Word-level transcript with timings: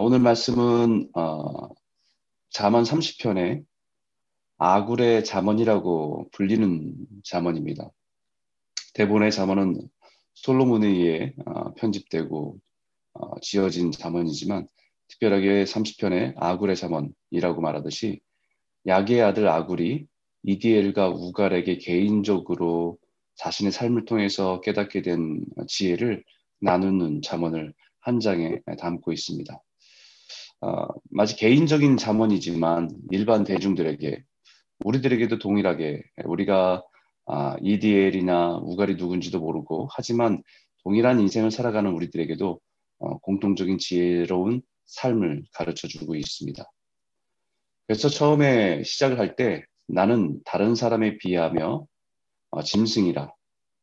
오늘 0.00 0.20
말씀은 0.20 1.10
어, 1.14 1.68
잠언 2.50 2.84
30편에 2.84 3.64
아굴의 4.58 5.24
잠언이라고 5.24 6.28
불리는 6.30 6.94
잠언입니다. 7.24 7.90
대본의 8.94 9.32
잠언은 9.32 9.88
솔로몬에 10.34 10.86
의해 10.86 11.34
어, 11.46 11.74
편집되고 11.74 12.58
어, 13.14 13.40
지어진 13.40 13.90
잠언이지만 13.90 14.68
특별하게 15.08 15.64
30편에 15.64 16.34
아굴의 16.36 16.76
잠언이라고 16.76 17.60
말하듯이 17.60 18.20
야의 18.86 19.20
아들 19.22 19.48
아굴이 19.48 20.06
이디엘과 20.44 21.08
우갈에게 21.08 21.78
개인적으로 21.78 22.98
자신의 23.34 23.72
삶을 23.72 24.04
통해서 24.04 24.60
깨닫게 24.60 25.02
된 25.02 25.44
지혜를 25.66 26.22
나누는 26.60 27.22
잠언을 27.22 27.74
한 27.98 28.20
장에 28.20 28.60
담고 28.78 29.12
있습니다. 29.12 29.60
어, 30.60 30.86
마치 31.10 31.36
개인적인 31.36 31.96
자문이지만 31.96 32.90
일반 33.10 33.44
대중들에게 33.44 34.22
우리들에게도 34.84 35.38
동일하게 35.38 36.02
우리가 36.24 36.82
아, 37.26 37.56
EDL이나 37.60 38.58
우갈이 38.62 38.94
누군지도 38.96 39.38
모르고 39.40 39.88
하지만 39.92 40.42
동일한 40.82 41.20
인생을 41.20 41.50
살아가는 41.50 41.90
우리들에게도 41.92 42.60
어, 43.00 43.18
공통적인 43.18 43.78
지혜로운 43.78 44.62
삶을 44.86 45.44
가르쳐 45.52 45.86
주고 45.88 46.14
있습니다. 46.16 46.64
그래서 47.86 48.08
처음에 48.08 48.82
시작을 48.82 49.18
할 49.18 49.36
때 49.36 49.62
나는 49.86 50.40
다른 50.44 50.74
사람에 50.74 51.18
비하며 51.18 51.86
어, 52.50 52.62
짐승이라 52.62 53.32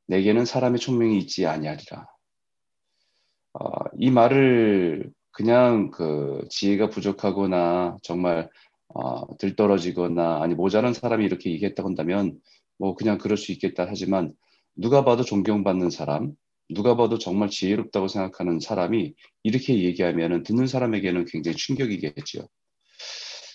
내게는 0.08 0.46
사람의 0.46 0.80
총명이 0.80 1.18
있지 1.20 1.46
아니하리라. 1.46 2.06
어, 3.54 3.70
이 3.98 4.12
말을 4.12 5.12
그냥 5.36 5.92
그 5.92 6.48
지혜가 6.50 6.90
부족하거나 6.90 7.98
정말 8.02 8.50
어, 8.88 9.36
들떨어지거나 9.38 10.42
아니 10.42 10.56
모자란 10.56 10.94
사람이 10.94 11.26
이렇게 11.26 11.52
얘기했다고 11.52 11.90
한다면 11.90 12.40
뭐 12.78 12.96
그냥 12.96 13.18
그럴 13.18 13.38
수 13.38 13.52
있겠다 13.52 13.86
하지만 13.86 14.34
누가 14.78 15.04
봐도 15.04 15.24
존경받는 15.24 15.90
사람, 15.90 16.32
누가 16.70 16.96
봐도 16.96 17.18
정말 17.18 17.50
지혜롭다고 17.50 18.08
생각하는 18.08 18.62
사람이 18.62 19.14
이렇게 19.44 19.84
얘기하면 19.84 20.44
듣는 20.44 20.68
사람에게는 20.68 21.26
굉장히 21.26 21.58
충격이겠지요. 21.58 22.44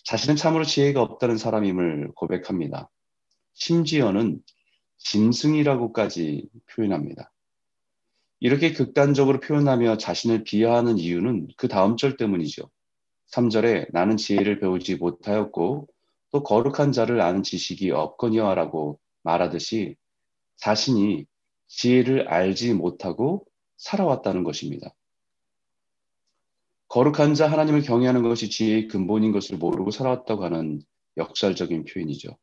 자신은 0.04 0.36
참으로 0.36 0.64
지혜가 0.64 1.00
없다는 1.00 1.38
사람임을 1.38 2.12
고백합니다. 2.14 2.90
심지어는 3.54 4.40
짐승이라고까지 4.98 6.46
표현합니다. 6.74 7.32
이렇게 8.40 8.72
극단적으로 8.72 9.38
표현하며 9.40 9.98
자신을 9.98 10.44
비하하는 10.44 10.98
이유는 10.98 11.48
그 11.56 11.68
다음 11.68 11.96
절 11.96 12.16
때문이죠. 12.16 12.70
3절에 13.32 13.88
나는 13.92 14.16
지혜를 14.16 14.58
배우지 14.58 14.96
못하였고 14.96 15.86
또 16.32 16.42
거룩한 16.42 16.92
자를 16.92 17.20
아는 17.20 17.42
지식이 17.42 17.90
없거니와라고 17.90 18.98
말하듯이 19.22 19.96
자신이 20.56 21.26
지혜를 21.68 22.28
알지 22.28 22.74
못하고 22.74 23.46
살아왔다는 23.76 24.42
것입니다. 24.42 24.94
거룩한 26.88 27.34
자 27.34 27.50
하나님을 27.50 27.82
경외하는 27.82 28.22
것이 28.22 28.50
지혜의 28.50 28.88
근본인 28.88 29.32
것을 29.32 29.58
모르고 29.58 29.90
살아왔다고 29.90 30.44
하는 30.44 30.82
역설적인 31.16 31.84
표현이죠. 31.84 32.36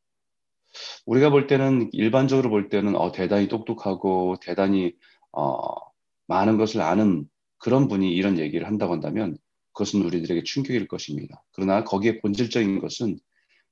우리가 1.06 1.30
볼 1.30 1.48
때는 1.48 1.89
일반적으로 1.92 2.50
볼 2.50 2.70
때는 2.70 2.95
어, 2.95 3.11
대단히 3.11 3.48
똑똑하고 3.48 4.38
대단히 4.42 4.94
어, 5.32 5.86
많은 6.28 6.58
것을 6.58 6.81
아는 6.81 7.25
그런 7.58 7.88
분이 7.88 8.14
이런 8.14 8.38
얘기를 8.38 8.67
한다고 8.67 8.94
한다면 8.94 9.38
그것은 9.73 10.02
우리들에게 10.03 10.44
충격일 10.44 10.88
것입니다. 10.88 11.44
그러나 11.52 11.83
거기에 11.83 12.20
본질적인 12.20 12.80
것은 12.80 13.20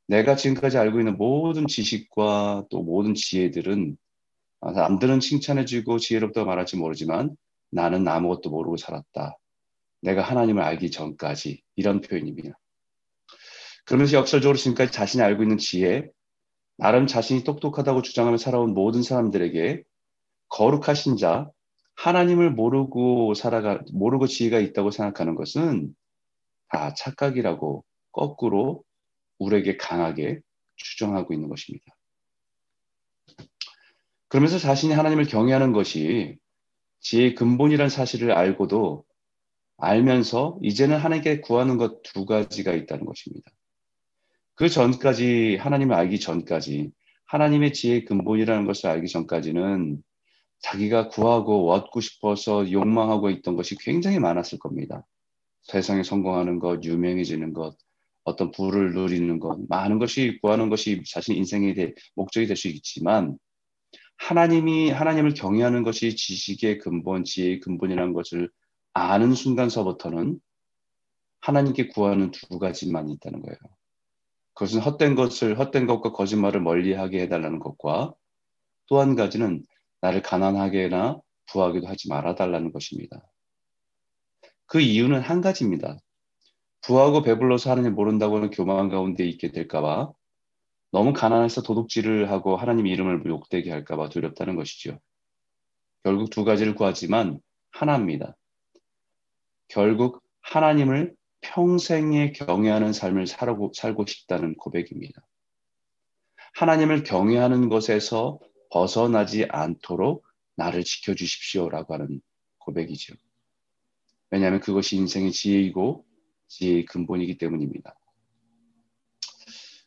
내가 0.07 0.35
지금까지 0.35 0.77
알고 0.77 0.99
있는 0.99 1.17
모든 1.17 1.67
지식과 1.67 2.65
또 2.69 2.83
모든 2.83 3.15
지혜들은 3.15 3.97
아, 4.61 4.71
남들은 4.71 5.19
칭찬해주고 5.19 5.99
지혜롭다고 5.99 6.47
말할지 6.47 6.77
모르지만 6.77 7.35
나는 7.71 8.07
아무것도 8.07 8.49
모르고 8.49 8.77
살았다. 8.77 9.37
내가 10.01 10.21
하나님을 10.21 10.61
알기 10.61 10.91
전까지 10.91 11.61
이런 11.75 12.01
표현입니다. 12.01 12.57
그러면서 13.85 14.17
역설적으로 14.17 14.57
지금까지 14.57 14.91
자신이 14.91 15.23
알고 15.23 15.43
있는 15.43 15.57
지혜, 15.57 16.07
나름 16.77 17.07
자신이 17.07 17.43
똑똑하다고 17.43 18.01
주장하며 18.01 18.37
살아온 18.37 18.73
모든 18.73 19.03
사람들에게 19.03 19.83
거룩하신 20.49 21.17
자, 21.17 21.49
하나님을 21.95 22.51
모르고 22.51 23.33
살아가 23.33 23.81
모르고 23.93 24.27
지혜가 24.27 24.59
있다고 24.59 24.91
생각하는 24.91 25.35
것은 25.35 25.95
다 26.69 26.93
착각이라고 26.93 27.83
거꾸로 28.11 28.83
우리에게 29.39 29.77
강하게 29.77 30.39
추정하고 30.75 31.33
있는 31.33 31.49
것입니다. 31.49 31.85
그러면서 34.27 34.57
자신이 34.57 34.93
하나님을 34.93 35.25
경외하는 35.25 35.71
것이 35.71 36.37
지혜의 36.99 37.35
근본이라는 37.35 37.89
사실을 37.89 38.31
알고도 38.31 39.05
알면서 39.77 40.59
이제는 40.61 40.97
하나님께 40.97 41.41
구하는 41.41 41.77
것 41.77 42.01
두 42.03 42.25
가지가 42.25 42.73
있다는 42.73 43.05
것입니다. 43.05 43.51
그 44.55 44.69
전까지 44.69 45.57
하나님을 45.57 45.95
알기 45.95 46.19
전까지 46.19 46.91
하나님의 47.25 47.73
지혜의 47.73 48.05
근본이라는 48.05 48.65
것을 48.65 48.89
알기 48.89 49.07
전까지는 49.07 50.01
자기가 50.59 51.09
구하고 51.09 51.71
얻고 51.71 52.01
싶어서 52.01 52.71
욕망하고 52.71 53.29
있던 53.29 53.55
것이 53.55 53.75
굉장히 53.77 54.19
많았을 54.19 54.59
겁니다. 54.59 55.05
세상에 55.63 56.03
성공하는 56.03 56.59
것, 56.59 56.83
유명해지는 56.83 57.53
것, 57.53 57.77
어떤 58.23 58.51
부를 58.51 58.93
누리는 58.93 59.39
것, 59.39 59.59
많은 59.69 59.99
것이 59.99 60.39
구하는 60.41 60.69
것이 60.69 61.03
자신 61.07 61.35
인생의 61.35 61.95
목적이 62.15 62.47
될 62.47 62.57
수 62.57 62.67
있지만 62.69 63.37
하나님이 64.17 64.91
하나님을 64.91 65.33
경외하는 65.33 65.83
것이 65.83 66.15
지식의 66.15 66.79
근본, 66.79 67.23
지혜의 67.23 67.59
근본이라는 67.59 68.13
것을 68.13 68.49
아는 68.93 69.33
순간서부터는 69.33 70.39
하나님께 71.41 71.89
구하는 71.89 72.31
두 72.31 72.59
가지만 72.59 73.09
있다는 73.09 73.41
거예요. 73.41 73.57
그것은 74.53 74.79
헛된 74.81 75.15
것을 75.15 75.59
헛된 75.59 75.85
것과 75.85 76.13
거짓말을 76.13 76.61
멀리하게 76.61 77.21
해달라는 77.23 77.59
것과 77.59 78.13
또 78.87 79.01
한 79.01 79.15
가지는 79.15 79.63
나를 80.01 80.21
가난하게나 80.21 81.19
부하게도 81.47 81.87
하지 81.87 82.09
말아달라는 82.09 82.71
것입니다. 82.71 83.21
그 84.65 84.79
이유는 84.81 85.21
한 85.21 85.41
가지입니다. 85.41 85.97
부하고 86.81 87.21
배불러서 87.21 87.71
하나님 87.71 87.95
모른다고는 87.95 88.51
교만 88.51 88.89
가운데 88.89 89.25
있게 89.25 89.51
될까봐 89.51 90.11
너무 90.91 91.13
가난해서 91.13 91.61
도둑질을 91.61 92.31
하고 92.31 92.57
하나님 92.57 92.87
이름을 92.87 93.25
욕되게 93.25 93.71
할까봐 93.71 94.09
두렵다는 94.09 94.55
것이죠. 94.55 94.99
결국 96.03 96.29
두 96.29 96.45
가지를 96.45 96.75
구하지만 96.75 97.39
하나입니다. 97.71 98.35
결국 99.67 100.23
하나님을 100.41 101.15
평생에 101.41 102.31
경외하는 102.31 102.93
삶을 102.93 103.27
살고, 103.27 103.71
살고 103.75 104.05
싶다는 104.05 104.55
고백입니다. 104.55 105.21
하나님을 106.53 107.03
경외하는 107.03 107.69
것에서 107.69 108.39
벗어나지 108.75 109.45
않도록 109.49 110.25
나를 110.57 110.83
지켜주십시오라고 110.83 111.93
하는 111.93 112.19
고백이죠. 112.57 113.15
왜냐하면 114.31 114.59
그것이 114.59 114.97
인생의 114.97 115.31
지혜이고 115.31 116.05
지혜의 116.49 116.83
근본이기 116.83 117.37
때문입니다. 117.37 117.97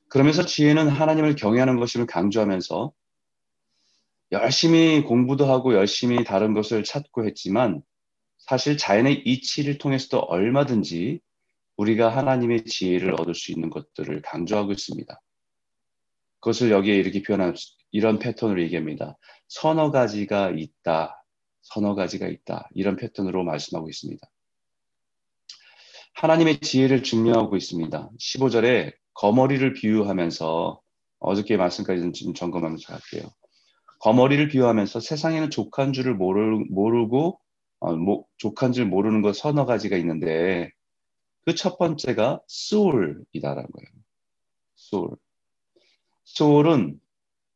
그러면서 0.09 0.47
지혜는 0.47 0.89
하나님을 0.89 1.37
경외하는 1.37 1.79
것임을 1.79 2.07
강조하면서 2.07 2.91
열심히 4.33 5.03
공부도 5.03 5.45
하고 5.45 5.75
열심히 5.75 6.25
다른 6.25 6.55
것을 6.55 6.83
찾고 6.83 7.27
했지만 7.27 7.83
사실 8.39 8.79
자연의 8.79 9.23
이치를 9.27 9.77
통해서도 9.77 10.19
얼마든지 10.21 11.21
우리가 11.77 12.09
하나님의 12.09 12.65
지혜를 12.65 13.21
얻을 13.21 13.35
수 13.35 13.53
있는 13.53 13.69
것들을 13.69 14.23
강조하고 14.23 14.73
있습니다. 14.73 15.21
그것을 16.41 16.71
여기에 16.71 16.97
이렇게 16.97 17.23
표현한 17.23 17.55
이런 17.91 18.19
패턴으로 18.19 18.63
얘기합니다. 18.63 19.17
서너 19.49 19.91
가지가 19.91 20.51
있다. 20.51 21.25
서너 21.63 21.95
가지가 21.95 22.27
있다. 22.29 22.69
이런 22.75 22.97
패턴으로 22.97 23.45
말씀하고 23.45 23.89
있습니다. 23.89 24.27
하나님의 26.15 26.61
지혜를 26.61 27.03
증명하고 27.03 27.57
있습니다. 27.57 28.11
15절에 28.19 28.93
거머리를 29.15 29.73
비유하면서 29.75 30.81
어저께 31.21 31.57
말씀까지 31.57 32.13
좀 32.13 32.35
점검하면서 32.35 32.87
갈게요. 32.87 33.31
거머리를 34.01 34.49
비유하면서 34.49 35.01
세상에는 35.01 35.51
족한 35.51 35.93
줄을 35.93 36.15
모르, 36.15 36.59
모르고 36.71 37.41
어, 37.81 37.97
뭐, 37.97 38.25
족한 38.39 38.73
줄 38.73 38.87
모르는 38.87 39.23
것 39.23 39.37
서너 39.37 39.65
가지가 39.65 39.97
있는데 39.97 40.71
그 41.49 41.55
첫 41.55 41.79
번째가 41.79 42.43
소울이다라는 42.47 43.71
거예요. 43.71 43.89
소울. 44.77 45.17
소울은 46.29 47.01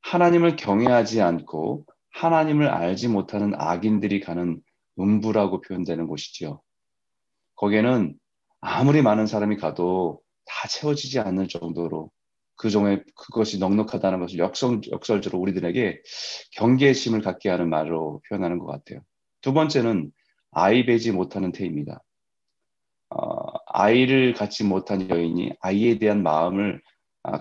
하나님을 0.00 0.56
경외하지 0.56 1.20
않고 1.20 1.86
하나님을 2.10 2.68
알지 2.68 3.08
못하는 3.08 3.52
악인들이 3.54 4.20
가는 4.20 4.60
음부라고 4.98 5.60
표현되는 5.60 6.06
곳이지요. 6.06 6.60
거기에는 7.56 8.14
아무리 8.60 9.02
많은 9.02 9.26
사람이 9.26 9.56
가도 9.56 10.20
다 10.46 10.68
채워지지 10.68 11.20
않을 11.20 11.48
정도로 11.48 12.10
그 12.56 12.70
종의 12.70 13.04
그것이 13.14 13.58
넉넉하다는 13.58 14.20
것을 14.20 14.38
역설, 14.38 14.80
역설적으로 14.90 15.40
우리들에게 15.42 16.02
경계의 16.52 16.94
심을 16.94 17.20
갖게 17.20 17.50
하는 17.50 17.68
말로 17.68 18.20
표현하는 18.28 18.58
것 18.58 18.66
같아요. 18.66 19.00
두 19.42 19.52
번째는 19.52 20.10
아이 20.50 20.86
배지 20.86 21.12
못하는 21.12 21.52
태입니다. 21.52 22.02
어, 23.10 23.52
아이를 23.66 24.32
갖지 24.32 24.64
못한 24.64 25.08
여인이 25.08 25.52
아이에 25.60 25.98
대한 25.98 26.22
마음을 26.22 26.80
아, 26.84 26.91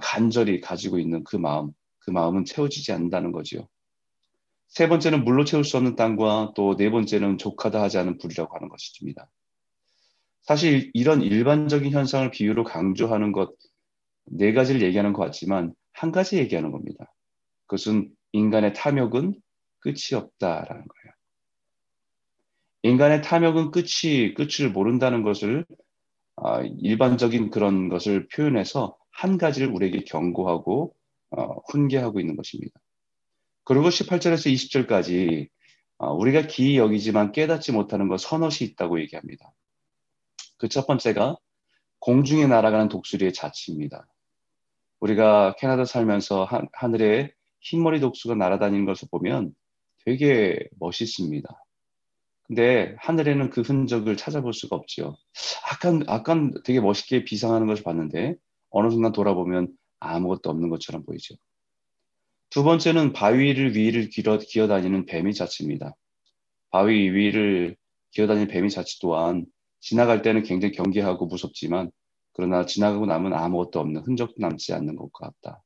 간절히 0.02 0.62
가지고 0.62 1.00
있는 1.00 1.24
그 1.24 1.36
마음, 1.36 1.72
그 2.00 2.12
마음은 2.12 2.46
채워지지 2.46 2.92
않는다는 2.92 3.32
거지요. 3.32 3.68
세 4.68 4.88
번째는 4.88 5.26
물로 5.26 5.44
채울 5.44 5.64
수 5.66 5.78
없는 5.78 5.96
땅과 5.96 6.54
또 6.56 6.76
네 6.78 6.90
번째는 6.90 7.38
족하다 7.38 7.82
하지 7.82 7.98
않은 7.98 8.18
불이라고 8.18 8.56
하는 8.56 8.70
것입니다. 8.70 9.30
사실 10.44 10.92
이런 10.94 11.22
일반적인 11.22 11.92
현상을 11.92 12.32
비유로 12.32 12.64
강조하는 12.64 13.32
것 13.32 13.54
네 14.26 14.54
가지를 14.54 14.82
얘기하는 14.82 15.14
것 15.14 15.24
같지만 15.24 15.74
한 15.94 16.12
가지 16.12 16.38
얘기하는 16.38 16.72
겁니다. 16.72 17.14
그것은 17.68 18.10
인간의 18.32 18.74
탐욕은 18.74 19.36
끝이 19.80 20.16
없다라는 20.16 20.68
거예요. 20.88 21.14
인간의 22.84 23.22
탐욕은 23.22 23.72
끝이 23.72 24.34
끝을 24.34 24.72
모른다는 24.72 25.24
것을 25.24 25.66
어, 26.36 26.62
일반적인 26.64 27.52
그런 27.52 27.90
것을 27.90 28.28
표현해서 28.30 28.98
한 29.12 29.38
가지를 29.38 29.70
우리에게 29.70 30.04
경고하고 30.06 30.96
어, 31.32 31.60
훈계하고 31.70 32.20
있는 32.20 32.36
것입니다. 32.36 32.80
그리고 33.64 33.90
18절에서 33.90 34.52
20절까지 34.52 35.48
어, 35.98 36.14
우리가 36.14 36.48
기이 36.48 36.78
여기지만 36.78 37.32
깨닫지 37.32 37.72
못하는 37.72 38.08
것 38.08 38.18
서너시 38.18 38.66
있다고 38.66 39.00
얘기합니다. 39.02 39.54
그 40.58 40.68
첫 40.68 40.86
번째가 40.86 41.38
공중에 42.00 42.48
날아가는 42.48 42.88
독수리의 42.90 43.34
자치입니다. 43.34 44.08
우리가 45.00 45.56
캐나다 45.58 45.86
살면서 45.86 46.44
하, 46.44 46.62
하늘에 46.74 47.34
흰머리 47.62 48.00
독수가 48.00 48.36
날아다니는 48.36 48.86
것을 48.86 49.08
보면 49.12 49.54
되게 50.06 50.60
멋있습니다. 50.80 51.64
근데 52.44 52.96
하늘에는 53.00 53.50
그 53.50 53.62
흔적을 53.62 54.18
찾아볼 54.18 54.54
수가 54.54 54.76
없죠. 54.76 55.16
아까, 55.72 56.00
아까 56.08 56.36
되게 56.64 56.80
멋있게 56.80 57.24
비상하는 57.24 57.68
것을 57.68 57.84
봤는데 57.84 58.36
어느 58.72 58.90
순간 58.90 59.12
돌아보면 59.12 59.68
아무것도 60.00 60.50
없는 60.50 60.70
것처럼 60.70 61.06
보이죠. 61.06 61.36
두 62.50 62.64
번째는 62.64 63.14
바위를 63.14 63.76
위를 63.76 64.10
기어, 64.10 64.38
기어다니는 64.38 65.06
뱀이 65.06 65.34
자치입니다. 65.34 65.96
바위 66.70 67.10
위를 67.10 67.78
기어다니는 68.12 68.48
뱀이 68.48 68.70
자치 68.70 69.00
또한 69.00 69.46
지나갈 69.80 70.22
때는 70.22 70.44
굉장히 70.44 70.74
경계하고 70.74 71.28
무섭지만 71.28 71.92
그러나 72.34 72.66
지나가고 72.66 73.06
나면 73.06 73.34
아무것도 73.34 73.80
없는 73.80 74.02
흔적도 74.04 74.36
남지 74.38 74.74
않는 74.74 74.96
것 74.96 75.12
같다. 75.14 75.62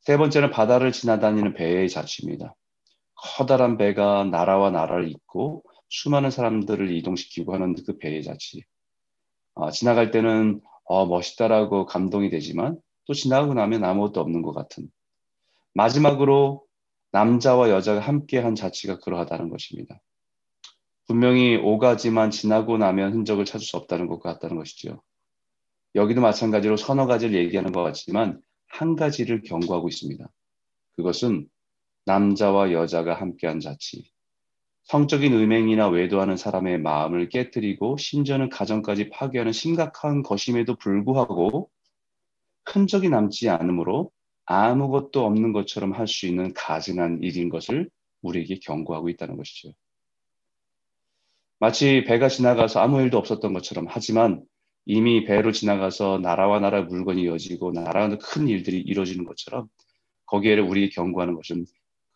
세 0.00 0.16
번째는 0.16 0.50
바다를 0.50 0.92
지나다니는 0.92 1.54
배의 1.54 1.88
자취입니다. 1.88 2.54
커다란 3.14 3.76
배가 3.76 4.24
나라와 4.24 4.70
나라를 4.70 5.08
잇고 5.08 5.64
수많은 5.88 6.30
사람들을 6.30 6.90
이동시키고 6.90 7.54
하는 7.54 7.74
그 7.86 7.98
배의 7.98 8.22
자취. 8.22 8.64
어, 9.54 9.70
지나갈 9.70 10.10
때는 10.10 10.60
어, 10.84 11.06
멋있다라고 11.06 11.86
감동이 11.86 12.30
되지만 12.30 12.78
또 13.06 13.14
지나가고 13.14 13.54
나면 13.54 13.84
아무것도 13.84 14.20
없는 14.20 14.42
것 14.42 14.52
같은. 14.52 14.88
마지막으로 15.74 16.64
남자와 17.12 17.70
여자가 17.70 18.00
함께한 18.00 18.54
자취가 18.54 18.98
그러하다는 18.98 19.48
것입니다. 19.50 20.00
분명히 21.06 21.56
오가지만 21.56 22.30
지나고 22.30 22.78
나면 22.78 23.12
흔적을 23.12 23.44
찾을 23.44 23.66
수 23.66 23.76
없다는 23.76 24.06
것 24.06 24.20
같다는 24.20 24.56
것이죠. 24.56 25.02
여기도 25.94 26.20
마찬가지로 26.20 26.76
서너 26.76 27.06
가지를 27.06 27.34
얘기하는 27.34 27.72
것 27.72 27.82
같지만 27.82 28.40
한 28.66 28.96
가지를 28.96 29.42
경고하고 29.42 29.88
있습니다. 29.88 30.26
그것은 30.96 31.48
남자와 32.06 32.72
여자가 32.72 33.14
함께한 33.14 33.60
자치. 33.60 34.10
성적인 34.84 35.32
음행이나 35.32 35.88
외도하는 35.88 36.36
사람의 36.36 36.80
마음을 36.80 37.28
깨뜨리고 37.28 37.96
심지어는 37.96 38.50
가정까지 38.50 39.10
파괴하는 39.10 39.52
심각한 39.52 40.22
것임에도 40.22 40.76
불구하고 40.76 41.70
흔적이 42.66 43.08
남지 43.08 43.48
않으므로 43.48 44.10
아무것도 44.46 45.24
없는 45.24 45.52
것처럼 45.52 45.92
할 45.92 46.06
수 46.06 46.26
있는 46.26 46.52
가증한 46.54 47.20
일인 47.22 47.48
것을 47.48 47.88
우리에게 48.22 48.58
경고하고 48.60 49.08
있다는 49.08 49.36
것이죠. 49.36 49.72
마치 51.58 52.04
배가 52.04 52.28
지나가서 52.28 52.80
아무 52.80 53.00
일도 53.00 53.16
없었던 53.18 53.52
것처럼 53.54 53.86
하지만 53.88 54.44
이미 54.84 55.24
배로 55.24 55.50
지나가서 55.50 56.18
나라와 56.18 56.60
나라 56.60 56.82
물건이 56.82 57.22
이어지고 57.22 57.72
나라는 57.72 58.18
큰 58.18 58.48
일들이 58.48 58.80
이루어지는 58.80 59.24
것처럼 59.24 59.68
거기에 60.26 60.58
우리 60.58 60.90
경고하는 60.90 61.34
것은 61.34 61.64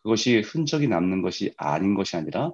그것이 0.03 0.39
흔적이 0.41 0.87
남는 0.87 1.23
것이 1.23 1.51
아닌 1.57 1.95
것이 1.95 2.15
아니라 2.15 2.51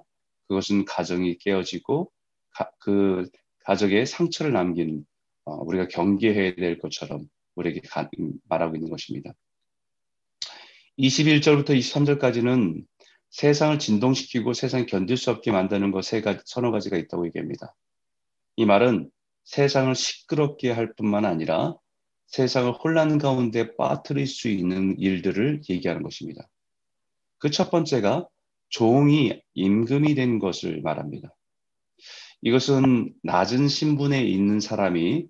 그것은 0.48 0.84
가정이 0.84 1.38
깨어지고 1.38 2.10
가, 2.50 2.70
그 2.78 3.28
가정에 3.64 4.04
상처를 4.04 4.52
남긴 4.52 5.04
어, 5.44 5.54
우리가 5.54 5.88
경계해야 5.88 6.54
될 6.54 6.78
것처럼 6.78 7.28
우리에게 7.54 7.80
가, 7.88 8.08
말하고 8.48 8.76
있는 8.76 8.90
것입니다. 8.90 9.32
21절부터 10.98 11.70
23절까지는 11.70 12.84
세상을 13.30 13.78
진동시키고 13.78 14.52
세상을 14.54 14.86
견딜 14.86 15.16
수 15.16 15.30
없게 15.30 15.52
만드는 15.52 15.90
것 15.90 16.02
세 16.02 16.20
가지, 16.22 16.40
서너 16.46 16.70
가지가 16.70 16.96
있다고 16.96 17.26
얘기합니다. 17.26 17.74
이 18.56 18.64
말은 18.64 19.10
세상을 19.44 19.94
시끄럽게 19.94 20.70
할 20.70 20.94
뿐만 20.94 21.24
아니라 21.24 21.74
세상을 22.28 22.72
혼란 22.72 23.18
가운데 23.18 23.76
빠뜨릴 23.76 24.26
수 24.26 24.48
있는 24.48 24.98
일들을 24.98 25.62
얘기하는 25.68 26.02
것입니다. 26.02 26.48
그 27.38 27.50
첫 27.50 27.70
번째가 27.70 28.26
종이 28.68 29.40
임금이 29.54 30.14
된 30.14 30.38
것을 30.38 30.82
말합니다. 30.82 31.34
이것은 32.42 33.12
낮은 33.22 33.68
신분에 33.68 34.24
있는 34.24 34.60
사람이 34.60 35.26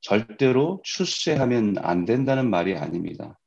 절대로 0.00 0.80
출세하면 0.84 1.78
안 1.78 2.04
된다는 2.04 2.50
말이 2.50 2.74
아닙니다. 2.76 3.38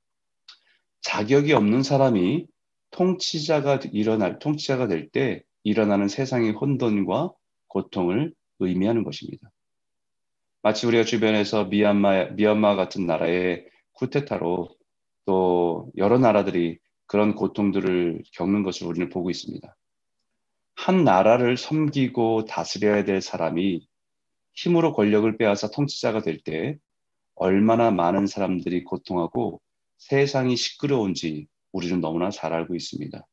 자격이 1.01 1.53
없는 1.53 1.83
사람이 1.83 2.45
통치자가 2.91 3.79
일어날 3.93 4.37
통치자가 4.39 4.87
될 4.87 5.09
때 5.11 5.43
일어나는 5.63 6.07
세상의 6.07 6.51
혼돈과 6.51 7.31
고통을 7.67 8.33
의미하는 8.59 9.03
것입니다. 9.03 9.49
마치 10.61 10.85
우리가 10.85 11.03
주변에서 11.03 11.65
미얀마 11.65 12.31
미얀마 12.31 12.75
같은 12.75 13.05
나라의 13.07 13.65
쿠데타로 13.93 14.75
또 15.25 15.91
여러 15.97 16.17
나라들이 16.17 16.79
그런 17.11 17.35
고통들을 17.35 18.23
겪는 18.31 18.63
것을 18.63 18.87
우리는 18.87 19.09
보고 19.09 19.29
있습니다. 19.29 19.75
한 20.75 21.03
나라를 21.03 21.57
섬기고 21.57 22.45
다스려야 22.45 23.03
될 23.03 23.19
사람이 23.21 23.85
힘으로 24.53 24.93
권력을 24.93 25.37
빼앗아 25.37 25.71
통치자가 25.71 26.21
될 26.21 26.41
때 26.41 26.77
얼마나 27.35 27.91
많은 27.91 28.27
사람들이 28.27 28.85
고통하고 28.85 29.59
세상이 29.97 30.55
시끄러운지 30.55 31.47
우리는 31.73 31.99
너무나 31.99 32.29
잘 32.29 32.53
알고 32.53 32.75
있습니다. 32.75 33.27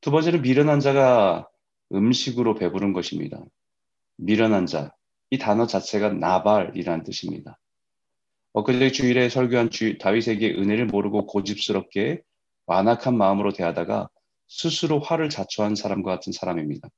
두 0.00 0.10
번째는 0.10 0.40
미련한 0.40 0.80
자가 0.80 1.46
음식으로 1.92 2.54
배부른 2.54 2.94
것입니다. 2.94 3.44
미련한 4.16 4.64
자. 4.64 4.90
이 5.28 5.36
단어 5.36 5.66
자체가 5.66 6.14
나발이라는 6.14 7.04
뜻입니다. 7.04 7.58
엊그제 8.54 8.92
주일에 8.92 9.28
설교한 9.28 9.68
주, 9.68 9.98
다윗에게 9.98 10.54
은혜를 10.54 10.86
모르고 10.86 11.26
고집스럽게 11.26 12.22
완악한 12.66 13.16
마음으로 13.16 13.52
대하다가 13.52 14.08
스스로 14.48 15.00
화를 15.00 15.28
자초한 15.28 15.74
사람과 15.74 16.12
같은 16.12 16.32
사람입니다. 16.32 16.88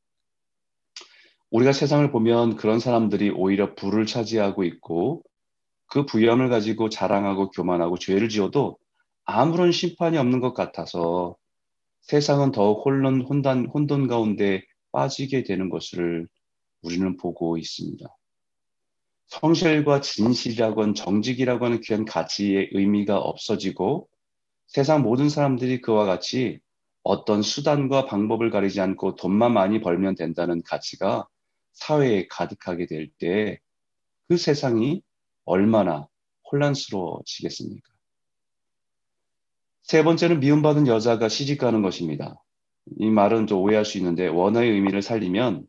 우리가 1.51 1.73
세상을 1.73 2.11
보면 2.11 2.57
그런 2.57 2.81
사람들이 2.81 3.31
오히려 3.31 3.75
부를 3.75 4.07
차지하고 4.07 4.65
있고 4.65 5.23
그 5.87 6.05
부염을 6.05 6.49
가지고 6.49 6.89
자랑하고 6.89 7.51
교만하고 7.51 7.99
죄를 7.99 8.29
지어도 8.29 8.79
아무런 9.25 9.73
심판이 9.73 10.19
없는 10.19 10.41
것 10.41 10.55
같아서 10.55 11.37
세상은 12.03 12.53
더욱 12.53 12.85
혼돈, 12.87 13.23
혼돈, 13.23 13.67
혼돈 13.67 14.07
가운데 14.09 14.63
빠지게 14.93 15.45
되는 15.45 15.69
것을 15.69 16.29
우리는 16.83 17.17
보고 17.17 17.59
있습니다. 17.59 18.07
성실과 19.27 20.01
진실이라고 20.01 20.83
하는 20.83 20.95
정직이라고 20.95 21.65
하는 21.65 21.81
귀한 21.81 22.05
가치의 22.05 22.71
의미가 22.73 23.19
없어지고 23.19 24.09
세상 24.67 25.03
모든 25.03 25.29
사람들이 25.29 25.81
그와 25.81 26.05
같이 26.05 26.61
어떤 27.03 27.43
수단과 27.43 28.07
방법을 28.07 28.51
가리지 28.51 28.81
않고 28.81 29.15
돈만 29.17 29.53
많이 29.53 29.81
벌면 29.81 30.15
된다는 30.17 30.63
가치가 30.65 31.27
사회에 31.73 32.27
가득하게 32.29 32.87
될 32.87 33.11
때 33.19 33.61
그 34.29 34.37
세상이 34.37 35.03
얼마나 35.45 36.09
혼란스러워지겠습니까? 36.51 37.89
세 39.83 40.03
번째는 40.03 40.41
미움받은 40.41 40.89
여자가 40.89 41.29
시집가는 41.29 41.81
것입니다. 41.83 42.43
이 42.99 43.09
말은 43.09 43.47
좀 43.47 43.61
오해할 43.61 43.85
수 43.85 43.99
있는데 43.99 44.27
원어의 44.27 44.71
의미를 44.71 45.03
살리면 45.03 45.67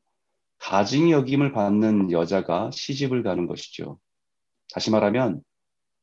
가증 0.60 1.12
여김을 1.12 1.52
받는 1.52 2.12
여자가 2.12 2.72
시집을 2.72 3.22
가는 3.22 3.46
것이죠. 3.46 4.00
다시 4.74 4.90
말하면 4.90 5.44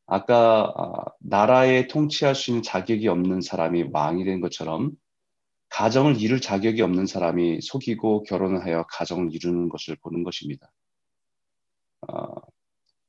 아까 0.07 0.73
아, 0.77 1.05
나라에 1.21 1.87
통치할 1.87 2.35
수 2.35 2.51
있는 2.51 2.63
자격이 2.63 3.09
없는 3.09 3.41
사람이 3.41 3.87
왕이 3.93 4.25
된 4.25 4.41
것처럼 4.41 4.93
가정을 5.71 6.21
이룰 6.21 6.41
자격이 6.41 6.83
없는 6.83 7.07
사람이 7.07 7.61
속이고 7.61 8.25
결혼을 8.25 8.65
하여 8.65 8.85
가정을 8.91 9.35
이루는 9.35 9.69
것을 9.69 9.97
보는 10.03 10.23
것입니다. 10.23 10.71
어, 12.09 12.27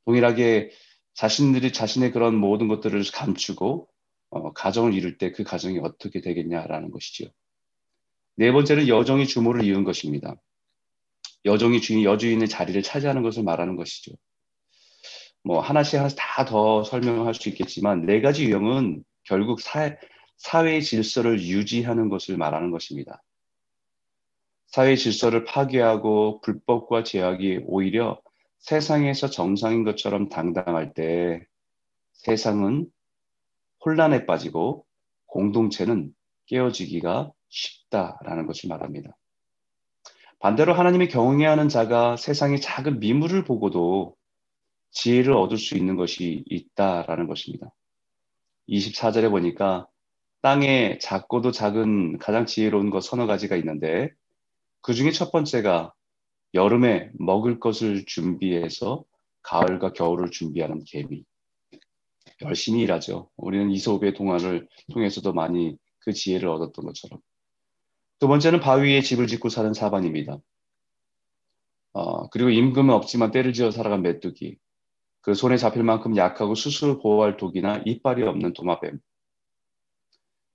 동일하게 0.05 0.71
자신들이 1.13 1.73
자신의 1.73 2.11
그런 2.11 2.35
모든 2.35 2.67
것들을 2.67 3.03
감추고 3.13 3.87
어, 4.29 4.53
가정을 4.53 4.93
이룰 4.93 5.17
때 5.17 5.31
그 5.31 5.43
가정이 5.43 5.79
어떻게 5.79 6.21
되겠냐라는 6.21 6.91
것이지요. 6.91 7.29
네 8.37 8.51
번째는 8.51 8.87
여정이 8.87 9.27
주모를 9.27 9.63
이은 9.63 9.83
것입니다. 9.83 10.35
여정이 11.45 11.81
주인, 11.81 12.03
여주인의 12.03 12.49
자리를 12.49 12.81
차지하는 12.81 13.21
것을 13.21 13.43
말하는 13.43 13.75
것이죠. 13.75 14.13
뭐 15.45 15.59
하나씩 15.59 15.99
하나씩 15.99 16.17
다 16.19 16.45
더 16.45 16.83
설명할 16.83 17.33
수 17.35 17.49
있겠지만 17.49 18.05
네 18.05 18.19
가지 18.19 18.45
유형은 18.45 19.03
결국 19.23 19.61
사, 19.61 19.95
사회 20.37 20.81
질서를 20.81 21.39
유지하는 21.39 22.09
것을 22.09 22.35
말하는 22.35 22.71
것입니다. 22.71 23.21
사회 24.67 24.95
질서를 24.95 25.45
파괴하고 25.45 26.41
불법과 26.41 27.03
제약이 27.03 27.61
오히려 27.67 28.19
세상에서 28.57 29.29
정상인 29.29 29.83
것처럼 29.83 30.29
당당할 30.29 30.93
때 30.93 31.45
세상은 32.13 32.87
혼란에 33.85 34.25
빠지고 34.25 34.85
공동체는 35.27 36.13
깨어지기가 36.47 37.31
쉽다라는 37.49 38.47
것을 38.47 38.67
말합니다. 38.67 39.15
반대로 40.39 40.73
하나님이 40.73 41.07
경외하는 41.07 41.69
자가 41.69 42.17
세상의 42.17 42.61
작은 42.61 42.99
미물을 42.99 43.43
보고도 43.45 44.15
지혜를 44.91 45.33
얻을 45.33 45.57
수 45.57 45.75
있는 45.75 45.95
것이 45.95 46.43
있다라는 46.47 47.27
것입니다. 47.27 47.71
24절에 48.69 49.29
보니까 49.29 49.87
땅에 50.41 50.97
작고도 50.99 51.51
작은 51.51 52.19
가장 52.19 52.45
지혜로운 52.45 52.89
것 52.89 53.01
서너 53.01 53.25
가지가 53.25 53.55
있는데 53.57 54.11
그 54.81 54.93
중에 54.93 55.11
첫 55.11 55.31
번째가 55.31 55.93
여름에 56.53 57.09
먹을 57.13 57.59
것을 57.59 58.05
준비해서 58.05 59.03
가을과 59.41 59.93
겨울을 59.93 60.31
준비하는 60.31 60.83
개미. 60.85 61.23
열심히 62.41 62.81
일하죠. 62.81 63.29
우리는 63.37 63.71
이소업의 63.71 64.13
동화를 64.13 64.67
통해서도 64.91 65.33
많이 65.33 65.77
그 65.99 66.13
지혜를 66.13 66.47
얻었던 66.47 66.85
것처럼. 66.85 67.19
두 68.19 68.27
번째는 68.27 68.59
바위에 68.59 69.01
집을 69.01 69.27
짓고 69.27 69.49
사는 69.49 69.73
사반입니다. 69.73 70.37
어, 71.93 72.29
그리고 72.29 72.49
임금은 72.49 72.93
없지만 72.93 73.31
때를 73.31 73.53
지어 73.53 73.71
살아간 73.71 74.01
메뚜기. 74.01 74.57
그 75.25 75.33
손에 75.33 75.57
잡힐 75.57 75.81
만큼 75.81 76.15
약하고 76.15 76.53
스스로 76.53 76.99
보호할 76.99 77.35
독이나 77.35 77.81
이빨이 77.83 78.21
없는 78.21 78.53
도마뱀. 78.53 78.99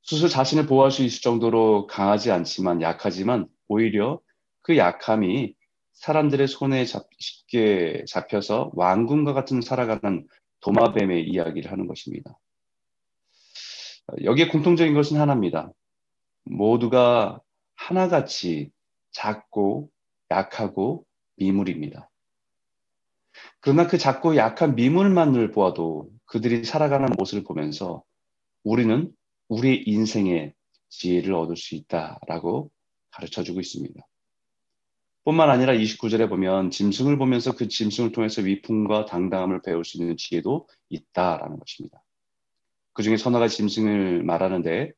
스스로 0.05 0.29
자신을 0.29 0.67
보호할 0.67 0.93
수 0.93 1.03
있을 1.03 1.23
정도로 1.23 1.89
강하지 1.89 2.31
않지만 2.31 2.81
약하지만 2.81 3.49
오히려 3.67 4.21
그 4.63 4.77
약함이 4.77 5.55
사람들의 5.95 6.47
손에 6.47 6.85
잡, 6.85 7.09
쉽게 7.19 8.05
잡혀서 8.07 8.71
왕궁과 8.75 9.33
같은 9.33 9.61
살아가는 9.61 10.29
도마뱀의 10.61 11.29
이야기를 11.29 11.73
하는 11.73 11.89
것입니다. 11.89 12.39
여기에 14.23 14.49
공통적인 14.49 14.95
것은 14.95 15.19
하나입니다. 15.19 15.73
모두가 16.45 17.41
하나같이 17.75 18.71
작고 19.11 19.91
약하고 20.31 21.05
미물입니다. 21.35 22.10
그러나 23.61 23.87
그 23.87 23.99
작고 23.99 24.37
약한 24.37 24.75
미물만을 24.75 25.51
보아도 25.51 26.11
그들이 26.27 26.65
살아가는 26.65 27.09
모습을 27.19 27.45
보면서 27.45 28.03
우리는 28.65 29.11
우리의 29.49 29.85
인생의 29.87 30.55
지혜를 30.89 31.35
얻을 31.35 31.57
수 31.57 31.75
있다라고 31.75 32.71
가르쳐 33.11 33.43
주고 33.43 33.61
있습니다. 33.61 34.01
뿐만 35.25 35.51
아니라 35.51 35.75
29절에 35.75 36.29
보면 36.29 36.71
짐승을 36.71 37.19
보면서 37.19 37.55
그 37.55 37.69
짐승을 37.69 38.13
통해서 38.13 38.43
위풍과 38.43 39.05
당당함을 39.05 39.63
배울 39.63 39.85
수 39.85 39.99
있는 39.99 40.17
지혜도 40.17 40.67
있다라는 40.89 41.59
것입니다. 41.59 42.03
그 42.93 43.03
중에 43.03 43.17
선화가 43.17 43.49
짐승을 43.49 44.25
말하는데 44.25 44.93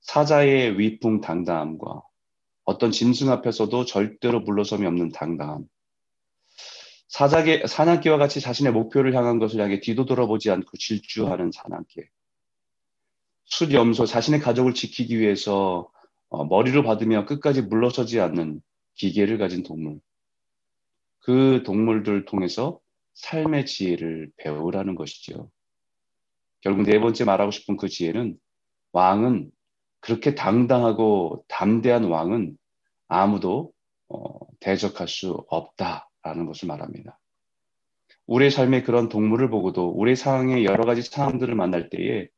사자의 0.00 0.78
위풍 0.78 1.20
당당함과 1.20 2.02
어떤 2.64 2.90
짐승 2.90 3.30
앞에서도 3.30 3.84
절대로 3.84 4.40
물러섬이 4.40 4.86
없는 4.86 5.10
당당함, 5.10 5.64
사자계, 7.08 7.66
사냥개와 7.66 8.18
같이 8.18 8.40
자신의 8.40 8.72
목표를 8.72 9.14
향한 9.14 9.38
것을 9.38 9.60
향해 9.60 9.80
뒤도 9.80 10.04
돌아보지 10.04 10.50
않고 10.50 10.76
질주하는 10.76 11.50
사냥개. 11.52 12.08
숫염소, 13.46 14.04
자신의 14.04 14.40
가족을 14.40 14.74
지키기 14.74 15.18
위해서 15.18 15.90
어, 16.28 16.44
머리를 16.44 16.80
받으며 16.82 17.24
끝까지 17.24 17.62
물러서지 17.62 18.20
않는 18.20 18.60
기계를 18.94 19.38
가진 19.38 19.62
동물. 19.62 20.00
그 21.20 21.62
동물들 21.64 22.26
통해서 22.26 22.78
삶의 23.14 23.64
지혜를 23.64 24.30
배우라는 24.36 24.94
것이죠. 24.94 25.50
결국 26.60 26.82
네 26.82 27.00
번째 27.00 27.24
말하고 27.24 27.50
싶은 27.50 27.78
그 27.78 27.88
지혜는 27.88 28.38
왕은 28.92 29.50
그렇게 30.00 30.34
당당하고 30.34 31.44
담대한 31.48 32.04
왕은 32.04 32.58
아무도 33.08 33.72
어, 34.08 34.38
대적할 34.60 35.08
수 35.08 35.44
없다. 35.48 36.07
라는 36.28 36.44
것을 36.44 36.68
말합니다. 36.68 37.18
우리의 38.26 38.50
삶에 38.50 38.82
그런 38.82 39.08
동물을 39.08 39.48
보고도 39.48 39.88
우리의 39.88 40.14
상황에 40.14 40.64
여러 40.64 40.84
가지 40.84 41.00
상황들을 41.00 41.54
만날 41.54 41.88
때에 41.88 42.28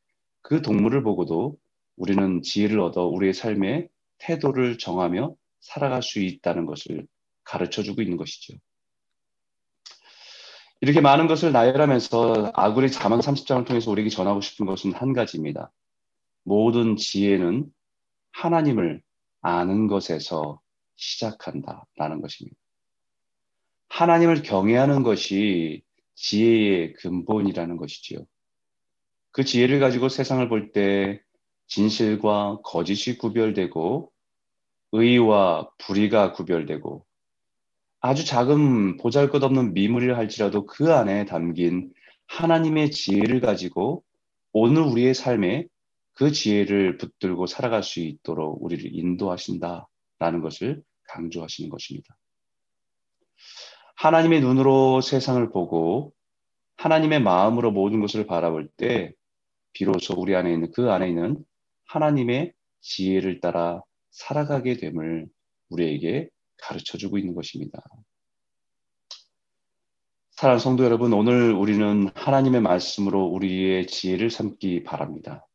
그 0.43 0.63
동물을 0.63 1.03
보고도 1.03 1.57
우리는 1.97 2.41
지혜를 2.43 2.79
얻어 2.79 3.07
우리의 3.07 3.35
삶의 3.35 3.89
태도를 4.19 4.79
정하며 4.79 5.35
살아갈 5.59 6.03
수 6.03 6.21
있다는 6.21 6.67
것을 6.67 7.07
가르쳐 7.43 7.83
주고 7.83 8.01
있는 8.01 8.17
것이죠. 8.17 8.55
이렇게 10.81 11.01
많은 11.01 11.27
것을 11.27 11.53
나열하면서 11.53 12.53
아굴의 12.55 12.93
자망 12.93 13.19
30장을 13.19 13.67
통해서 13.67 13.91
우리에게 13.91 14.09
전하고 14.09 14.41
싶은 14.41 14.67
것은 14.67 14.95
한 14.95 15.13
가지입니다. 15.13 15.73
모든 16.45 16.97
지혜는 16.97 17.67
하나님을 18.33 19.03
아는 19.43 19.89
것에서 19.89 20.61
시작한다라는 20.95 22.23
것입니다. 22.23 22.57
하나님을 23.91 24.43
경외하는 24.43 25.03
것이 25.03 25.83
지혜의 26.15 26.95
근본이라는 26.95 27.77
것이지요. 27.77 28.21
그 29.33 29.45
지혜를 29.45 29.81
가지고 29.81 30.09
세상을 30.09 30.49
볼 30.49 30.73
때 30.73 31.21
진실과 31.67 32.61
거짓이 32.65 33.17
구별되고 33.17 34.11
의와 34.93 35.71
불의가 35.79 36.33
구별되고 36.33 37.07
아주 38.01 38.25
작은 38.25 38.97
보잘 38.97 39.31
것 39.31 39.43
없는 39.43 39.75
미물이라 39.75 40.17
할지라도 40.17 40.67
그 40.67 40.93
안에 40.93 41.27
담긴 41.27 41.93
하나님의 42.27 42.91
지혜를 42.91 43.41
가지고 43.41 44.03
오늘 44.53 44.83
우리의 44.83 45.15
삶에 45.15 45.67
그 46.15 46.33
지혜를 46.33 46.99
붙들고 46.99 47.47
살아갈 47.47 47.83
수 47.83 48.01
있도록 48.01 48.63
우리를 48.65 48.95
인도하신다라는 48.95 50.41
것을 50.43 50.83
강조하시는 51.09 51.71
것입니다. 51.71 52.17
하나님의 54.01 54.41
눈으로 54.41 55.03
세상을 55.03 55.51
보고 55.51 56.15
하나님의 56.79 57.21
마음으로 57.21 57.71
모든 57.71 58.01
것을 58.01 58.27
바라볼 58.27 58.67
때 58.79 59.13
비로소 59.75 60.15
우리 60.17 60.35
안에 60.35 60.51
있는 60.55 60.73
그 60.73 60.91
안에 60.91 61.07
있는 61.07 61.37
하나님의 61.85 62.55
지혜를 62.81 63.41
따라 63.41 63.83
살아가게 64.11 64.79
됨을 64.79 65.27
우리에게 65.69 66.31
가르쳐 66.57 66.97
주고 66.97 67.19
있는 67.19 67.35
것입니다. 67.35 67.83
사랑하는 70.31 70.61
성도 70.61 70.85
여러분, 70.85 71.13
오늘 71.13 71.53
우리는 71.53 72.09
하나님의 72.15 72.63
말씀으로 72.63 73.27
우리의 73.27 73.87
지혜를 73.87 74.31
삼기 74.31 74.83
바랍니다. 74.85 75.47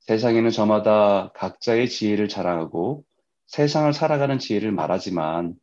세상에는 0.00 0.50
저마다 0.50 1.32
각자의 1.32 1.88
지혜를 1.88 2.28
자랑하고 2.28 3.06
세상을 3.46 3.90
살아가는 3.94 4.38
지혜를 4.38 4.70
말하지만 4.70 5.54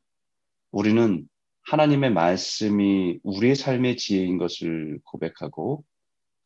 우리는 0.72 1.28
하나님의 1.72 2.12
말씀이 2.12 3.20
우리의 3.24 3.56
삶의 3.56 3.96
지혜인 3.96 4.38
것을 4.38 5.00
고백하고 5.06 5.86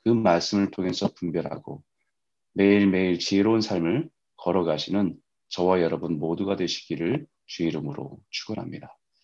그 0.03 0.09
말씀을 0.09 0.69
통해서 0.69 1.09
분별하고 1.15 1.81
매일매일 2.53 3.17
지혜로운 3.17 3.59
삶을 3.59 4.07
걸어가시는 4.37 5.15
저와 5.47 5.81
여러분 5.81 6.19
모두가 6.19 6.55
되시기를 6.57 7.25
주 7.47 7.63
이름으로 7.63 8.19
축원합니다. 8.29 8.95